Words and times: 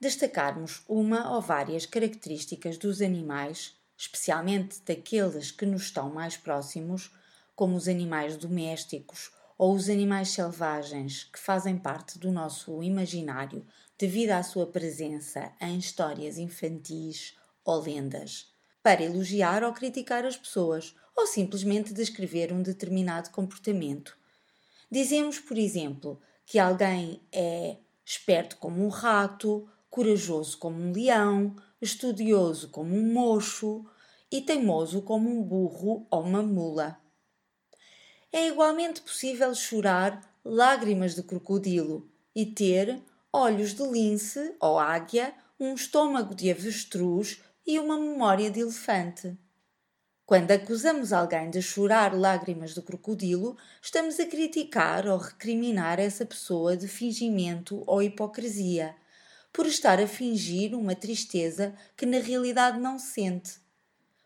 destacarmos 0.00 0.82
uma 0.88 1.34
ou 1.34 1.42
várias 1.42 1.84
características 1.84 2.78
dos 2.78 3.02
animais, 3.02 3.76
especialmente 3.96 4.80
daqueles 4.82 5.50
que 5.50 5.66
nos 5.66 5.82
estão 5.82 6.10
mais 6.10 6.36
próximos, 6.36 7.12
como 7.54 7.76
os 7.76 7.86
animais 7.86 8.36
domésticos 8.38 9.30
ou 9.58 9.74
os 9.74 9.90
animais 9.90 10.30
selvagens 10.30 11.24
que 11.24 11.38
fazem 11.38 11.76
parte 11.76 12.18
do 12.18 12.32
nosso 12.32 12.82
imaginário 12.82 13.66
devido 13.98 14.30
à 14.30 14.42
sua 14.42 14.66
presença 14.66 15.52
em 15.60 15.76
histórias 15.76 16.38
infantis 16.38 17.36
ou 17.62 17.82
lendas, 17.82 18.54
para 18.82 19.02
elogiar 19.02 19.62
ou 19.62 19.74
criticar 19.74 20.24
as 20.24 20.38
pessoas 20.38 20.96
ou 21.14 21.26
simplesmente 21.26 21.92
descrever 21.92 22.50
um 22.50 22.62
determinado 22.62 23.28
comportamento. 23.28 24.16
Dizemos, 24.90 25.38
por 25.38 25.58
exemplo, 25.58 26.18
que 26.46 26.58
alguém 26.58 27.20
é 27.30 27.76
esperto 28.02 28.56
como 28.56 28.82
um 28.82 28.88
rato 28.88 29.68
corajoso 29.90 30.56
como 30.58 30.80
um 30.80 30.92
leão, 30.92 31.54
estudioso 31.82 32.68
como 32.68 32.94
um 32.94 33.12
mocho 33.12 33.84
e 34.30 34.40
teimoso 34.40 35.02
como 35.02 35.28
um 35.28 35.42
burro 35.42 36.06
ou 36.10 36.22
uma 36.22 36.42
mula. 36.42 36.98
É 38.32 38.46
igualmente 38.46 39.00
possível 39.02 39.52
chorar 39.54 40.22
lágrimas 40.44 41.16
de 41.16 41.22
crocodilo 41.22 42.08
e 42.34 42.46
ter 42.46 43.02
olhos 43.32 43.74
de 43.74 43.82
lince 43.82 44.54
ou 44.60 44.78
águia, 44.78 45.34
um 45.58 45.74
estômago 45.74 46.34
de 46.34 46.50
avestruz 46.50 47.42
e 47.66 47.78
uma 47.78 47.98
memória 47.98 48.50
de 48.50 48.60
elefante. 48.60 49.36
Quando 50.24 50.52
acusamos 50.52 51.12
alguém 51.12 51.50
de 51.50 51.60
chorar 51.60 52.16
lágrimas 52.16 52.72
de 52.72 52.80
crocodilo, 52.82 53.56
estamos 53.82 54.20
a 54.20 54.26
criticar 54.26 55.08
ou 55.08 55.18
recriminar 55.18 55.98
essa 55.98 56.24
pessoa 56.24 56.76
de 56.76 56.86
fingimento 56.86 57.82
ou 57.84 58.00
hipocrisia, 58.00 58.94
por 59.52 59.66
estar 59.66 60.00
a 60.00 60.06
fingir 60.06 60.74
uma 60.74 60.94
tristeza 60.94 61.74
que 61.96 62.06
na 62.06 62.18
realidade 62.18 62.78
não 62.78 62.98
sente. 62.98 63.58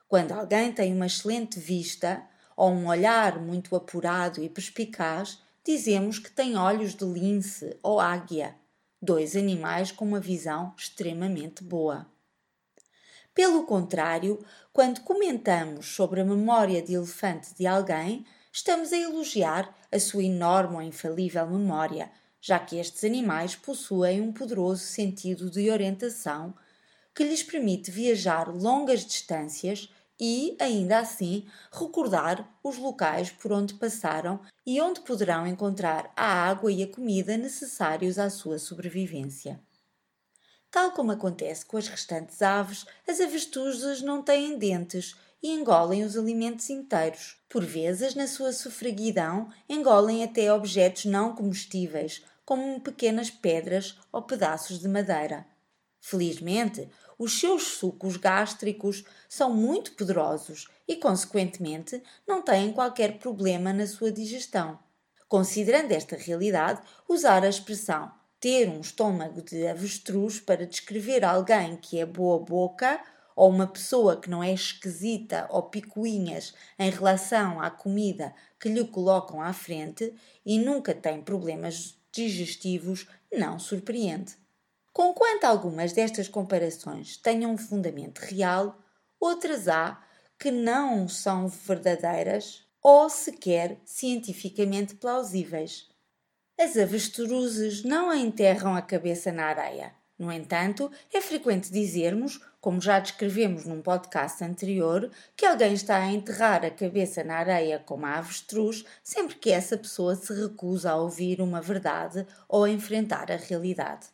Quando 0.06 0.32
alguém 0.32 0.72
tem 0.72 0.92
uma 0.94 1.06
excelente 1.06 1.58
vista 1.58 2.22
ou 2.56 2.70
um 2.70 2.86
olhar 2.86 3.40
muito 3.40 3.74
apurado 3.74 4.42
e 4.42 4.48
perspicaz, 4.48 5.38
dizemos 5.64 6.18
que 6.18 6.30
tem 6.30 6.56
olhos 6.56 6.94
de 6.94 7.04
lince 7.04 7.76
ou 7.82 7.98
águia, 7.98 8.54
dois 9.00 9.34
animais 9.34 9.90
com 9.90 10.04
uma 10.04 10.20
visão 10.20 10.74
extremamente 10.76 11.64
boa. 11.64 12.06
Pelo 13.34 13.64
contrário, 13.64 14.38
quando 14.72 15.00
comentamos 15.00 15.86
sobre 15.86 16.20
a 16.20 16.24
memória 16.24 16.80
de 16.80 16.94
elefante 16.94 17.52
de 17.54 17.66
alguém, 17.66 18.24
estamos 18.52 18.92
a 18.92 18.96
elogiar 18.96 19.74
a 19.90 19.98
sua 19.98 20.22
enorme 20.22 20.76
ou 20.76 20.82
infalível 20.82 21.44
memória, 21.46 22.10
já 22.46 22.58
que 22.58 22.76
estes 22.76 23.02
animais 23.04 23.56
possuem 23.56 24.20
um 24.20 24.30
poderoso 24.30 24.84
sentido 24.84 25.48
de 25.48 25.70
orientação 25.70 26.52
que 27.14 27.24
lhes 27.24 27.42
permite 27.42 27.90
viajar 27.90 28.54
longas 28.54 29.02
distâncias 29.02 29.88
e, 30.20 30.54
ainda 30.60 30.98
assim, 30.98 31.46
recordar 31.72 32.46
os 32.62 32.76
locais 32.76 33.30
por 33.30 33.50
onde 33.50 33.72
passaram 33.72 34.38
e 34.66 34.78
onde 34.78 35.00
poderão 35.00 35.46
encontrar 35.46 36.12
a 36.14 36.26
água 36.26 36.70
e 36.70 36.82
a 36.82 36.86
comida 36.86 37.38
necessários 37.38 38.18
à 38.18 38.28
sua 38.28 38.58
sobrevivência. 38.58 39.58
Tal 40.70 40.90
como 40.90 41.12
acontece 41.12 41.64
com 41.64 41.78
as 41.78 41.88
restantes 41.88 42.42
aves, 42.42 42.84
as 43.08 43.20
avestruzes 43.20 44.02
não 44.02 44.22
têm 44.22 44.58
dentes 44.58 45.16
e 45.42 45.50
engolem 45.50 46.04
os 46.04 46.14
alimentos 46.14 46.68
inteiros. 46.68 47.38
Por 47.48 47.64
vezes, 47.64 48.14
na 48.14 48.26
sua 48.26 48.52
sufraguidão, 48.52 49.50
engolem 49.66 50.22
até 50.22 50.52
objetos 50.52 51.06
não 51.06 51.34
comestíveis, 51.34 52.22
como 52.44 52.80
pequenas 52.80 53.30
pedras 53.30 53.98
ou 54.12 54.22
pedaços 54.22 54.80
de 54.80 54.88
madeira. 54.88 55.46
Felizmente, 56.00 56.88
os 57.18 57.40
seus 57.40 57.62
sucos 57.62 58.16
gástricos 58.16 59.04
são 59.28 59.54
muito 59.54 59.92
poderosos 59.92 60.68
e, 60.86 60.96
consequentemente, 60.96 62.02
não 62.26 62.42
têm 62.42 62.72
qualquer 62.72 63.18
problema 63.18 63.72
na 63.72 63.86
sua 63.86 64.12
digestão. 64.12 64.78
Considerando 65.28 65.92
esta 65.92 66.16
realidade, 66.16 66.82
usar 67.08 67.42
a 67.42 67.48
expressão 67.48 68.12
ter 68.44 68.68
um 68.68 68.82
estômago 68.82 69.40
de 69.40 69.66
avestruz 69.66 70.38
para 70.38 70.66
descrever 70.66 71.24
alguém 71.24 71.78
que 71.78 71.98
é 71.98 72.04
boa 72.04 72.38
boca 72.38 73.00
ou 73.34 73.48
uma 73.48 73.66
pessoa 73.66 74.20
que 74.20 74.28
não 74.28 74.42
é 74.42 74.52
esquisita 74.52 75.46
ou 75.48 75.62
picuinhas 75.62 76.54
em 76.78 76.90
relação 76.90 77.58
à 77.58 77.70
comida 77.70 78.34
que 78.60 78.68
lhe 78.68 78.86
colocam 78.86 79.40
à 79.40 79.54
frente 79.54 80.14
e 80.44 80.58
nunca 80.58 80.94
tem 80.94 81.22
problemas 81.22 81.98
digestivos 82.14 83.06
não 83.32 83.58
surpreende. 83.58 84.36
Conquanto 84.92 85.44
algumas 85.44 85.92
destas 85.92 86.28
comparações 86.28 87.16
tenham 87.16 87.52
um 87.52 87.58
fundamento 87.58 88.20
real, 88.20 88.78
outras 89.18 89.66
há 89.66 90.00
que 90.38 90.50
não 90.50 91.08
são 91.08 91.48
verdadeiras 91.48 92.64
ou 92.80 93.10
sequer 93.10 93.80
cientificamente 93.84 94.94
plausíveis. 94.94 95.88
As 96.58 96.76
avestruzes 96.76 97.82
não 97.82 98.14
enterram 98.14 98.76
a 98.76 98.82
cabeça 98.82 99.32
na 99.32 99.46
areia. 99.46 99.92
No 100.18 100.30
entanto, 100.30 100.90
é 101.12 101.20
frequente 101.20 101.72
dizermos 101.72 102.40
como 102.64 102.80
já 102.80 102.98
descrevemos 102.98 103.66
num 103.66 103.82
podcast 103.82 104.42
anterior, 104.42 105.10
que 105.36 105.44
alguém 105.44 105.74
está 105.74 105.98
a 105.98 106.10
enterrar 106.10 106.64
a 106.64 106.70
cabeça 106.70 107.22
na 107.22 107.36
areia 107.36 107.78
como 107.78 108.06
a 108.06 108.14
avestruz 108.14 108.86
sempre 109.02 109.34
que 109.34 109.50
essa 109.50 109.76
pessoa 109.76 110.16
se 110.16 110.32
recusa 110.32 110.92
a 110.92 110.96
ouvir 110.96 111.42
uma 111.42 111.60
verdade 111.60 112.26
ou 112.48 112.64
a 112.64 112.70
enfrentar 112.70 113.30
a 113.30 113.36
realidade. 113.36 114.06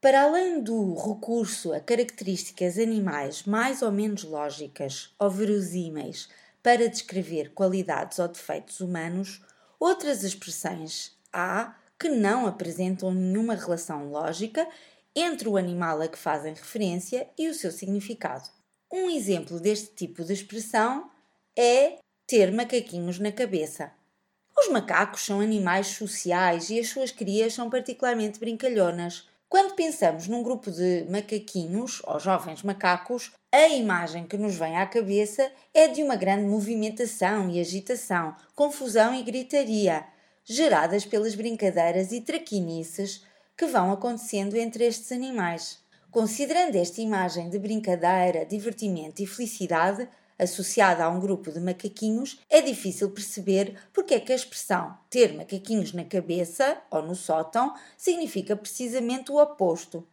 Para 0.00 0.22
além 0.22 0.62
do 0.62 0.94
recurso 0.94 1.72
a 1.72 1.80
características 1.80 2.78
animais 2.78 3.42
mais 3.42 3.82
ou 3.82 3.90
menos 3.90 4.22
lógicas 4.22 5.12
ou 5.18 5.28
verosímeis 5.28 6.28
para 6.62 6.88
descrever 6.88 7.52
qualidades 7.52 8.20
ou 8.20 8.28
defeitos 8.28 8.78
humanos, 8.78 9.42
outras 9.80 10.22
expressões 10.22 11.18
há 11.32 11.74
que 11.98 12.08
não 12.08 12.46
apresentam 12.46 13.12
nenhuma 13.12 13.56
relação 13.56 14.08
lógica 14.08 14.68
entre 15.20 15.48
o 15.48 15.56
animal 15.56 16.00
a 16.00 16.08
que 16.08 16.18
fazem 16.18 16.54
referência 16.54 17.28
e 17.36 17.48
o 17.48 17.54
seu 17.54 17.72
significado. 17.72 18.48
Um 18.92 19.10
exemplo 19.10 19.60
deste 19.60 19.94
tipo 19.94 20.24
de 20.24 20.32
expressão 20.32 21.10
é 21.56 21.98
ter 22.26 22.52
macaquinhos 22.52 23.18
na 23.18 23.32
cabeça. 23.32 23.92
Os 24.56 24.68
macacos 24.68 25.24
são 25.24 25.40
animais 25.40 25.88
sociais 25.88 26.70
e 26.70 26.78
as 26.78 26.88
suas 26.88 27.10
crias 27.10 27.54
são 27.54 27.70
particularmente 27.70 28.38
brincalhonas. 28.38 29.28
Quando 29.48 29.74
pensamos 29.74 30.28
num 30.28 30.42
grupo 30.42 30.70
de 30.70 31.06
macaquinhos 31.08 32.02
ou 32.04 32.20
jovens 32.20 32.62
macacos, 32.62 33.32
a 33.50 33.68
imagem 33.68 34.26
que 34.26 34.36
nos 34.36 34.56
vem 34.56 34.76
à 34.76 34.86
cabeça 34.86 35.50
é 35.72 35.88
de 35.88 36.02
uma 36.02 36.16
grande 36.16 36.44
movimentação 36.44 37.48
e 37.48 37.60
agitação, 37.60 38.36
confusão 38.54 39.14
e 39.14 39.22
gritaria, 39.22 40.04
geradas 40.44 41.06
pelas 41.06 41.34
brincadeiras 41.34 42.12
e 42.12 42.20
traquinices 42.20 43.24
que 43.58 43.66
vão 43.66 43.90
acontecendo 43.90 44.54
entre 44.56 44.84
estes 44.84 45.10
animais. 45.10 45.80
Considerando 46.12 46.76
esta 46.76 47.00
imagem 47.00 47.50
de 47.50 47.58
brincadeira, 47.58 48.46
divertimento 48.46 49.20
e 49.20 49.26
felicidade 49.26 50.08
associada 50.38 51.02
a 51.02 51.08
um 51.08 51.18
grupo 51.18 51.50
de 51.50 51.58
macaquinhos, 51.58 52.38
é 52.48 52.62
difícil 52.62 53.10
perceber 53.10 53.76
porque 53.92 54.14
é 54.14 54.20
que 54.20 54.30
a 54.30 54.36
expressão 54.36 54.96
ter 55.10 55.34
macaquinhos 55.34 55.92
na 55.92 56.04
cabeça 56.04 56.80
ou 56.88 57.02
no 57.02 57.16
sótão 57.16 57.74
significa 57.96 58.54
precisamente 58.54 59.32
o 59.32 59.42
oposto. 59.42 60.06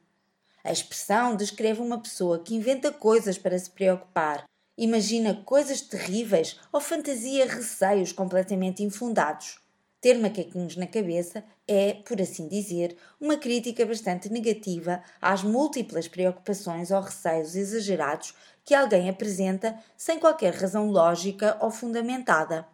A 0.64 0.72
expressão 0.72 1.36
descreve 1.36 1.82
uma 1.82 2.02
pessoa 2.02 2.40
que 2.40 2.56
inventa 2.56 2.92
coisas 2.92 3.38
para 3.38 3.60
se 3.60 3.70
preocupar, 3.70 4.44
imagina 4.76 5.44
coisas 5.46 5.82
terríveis 5.82 6.60
ou 6.74 6.82
fantasia 6.82 7.46
receios 7.46 8.12
completamente 8.12 8.82
infundados 8.82 9.64
ter 10.06 10.20
macaquinhos 10.20 10.76
na 10.76 10.86
cabeça 10.86 11.44
é, 11.68 11.96
por 12.08 12.22
assim 12.22 12.48
dizer, 12.48 12.96
uma 13.20 13.38
crítica 13.38 13.84
bastante 13.88 14.32
negativa 14.32 15.02
às 15.20 15.42
múltiplas 15.42 16.08
preocupações 16.08 16.92
ou 16.92 17.02
receios 17.02 17.56
exagerados 17.56 18.36
que 18.64 18.76
alguém 18.76 19.10
apresenta 19.10 19.76
sem 19.98 20.20
qualquer 20.20 20.54
razão 20.54 20.92
lógica 20.92 21.58
ou 21.60 21.72
fundamentada. 21.72 22.68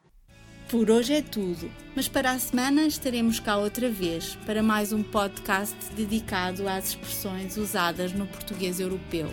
Por 0.68 0.92
hoje 0.92 1.14
é 1.14 1.22
tudo, 1.22 1.72
mas 1.96 2.10
para 2.10 2.32
a 2.32 2.38
semana 2.40 2.82
estaremos 2.82 3.40
cá 3.40 3.56
outra 3.56 3.90
vez 3.90 4.36
para 4.46 4.62
mais 4.62 4.92
um 4.92 5.02
podcast 5.02 5.78
dedicado 5.96 6.68
às 6.68 6.90
expressões 6.90 7.56
usadas 7.56 8.12
no 8.12 8.28
português 8.28 8.78
europeu. 8.78 9.30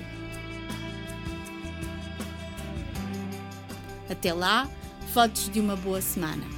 Até 4.09 4.33
lá, 4.33 4.71
fotos 5.13 5.49
de 5.49 5.59
uma 5.59 5.75
boa 5.75 6.01
semana. 6.01 6.58